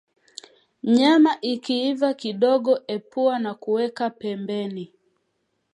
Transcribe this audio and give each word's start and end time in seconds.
Nyama 0.95 1.31
ikiiva 1.41 2.13
kidogo 2.13 2.79
ipua 2.87 3.39
na 3.39 3.53
kuweka 3.53 4.09
pembeni 4.09 4.93